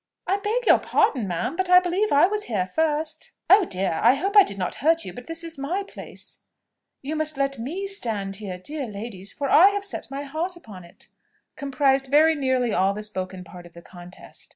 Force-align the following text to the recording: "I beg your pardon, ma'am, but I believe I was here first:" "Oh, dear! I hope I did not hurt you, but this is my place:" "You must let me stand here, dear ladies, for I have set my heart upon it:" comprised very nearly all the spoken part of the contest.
"I 0.25 0.37
beg 0.37 0.65
your 0.65 0.79
pardon, 0.79 1.27
ma'am, 1.27 1.55
but 1.55 1.69
I 1.69 1.79
believe 1.79 2.11
I 2.11 2.25
was 2.25 2.45
here 2.45 2.65
first:" 2.65 3.33
"Oh, 3.51 3.65
dear! 3.65 3.99
I 4.01 4.15
hope 4.15 4.35
I 4.35 4.41
did 4.41 4.57
not 4.57 4.73
hurt 4.81 5.05
you, 5.05 5.13
but 5.13 5.27
this 5.27 5.43
is 5.43 5.59
my 5.59 5.83
place:" 5.83 6.39
"You 7.03 7.15
must 7.15 7.37
let 7.37 7.59
me 7.59 7.85
stand 7.85 8.37
here, 8.37 8.57
dear 8.57 8.87
ladies, 8.87 9.31
for 9.31 9.47
I 9.47 9.67
have 9.69 9.85
set 9.85 10.09
my 10.09 10.23
heart 10.23 10.55
upon 10.55 10.83
it:" 10.83 11.07
comprised 11.55 12.07
very 12.07 12.33
nearly 12.33 12.73
all 12.73 12.95
the 12.95 13.03
spoken 13.03 13.43
part 13.43 13.67
of 13.67 13.73
the 13.73 13.83
contest. 13.83 14.49